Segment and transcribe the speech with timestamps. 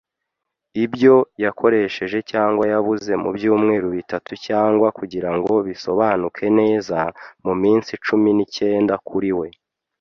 [0.83, 6.97] ibyo yakoresheje cyangwa yabuze mu byumweru bitatu, cyangwa kugirango bisobanuke neza,
[7.45, 9.47] muminsi cumi n'icyenda, kuri we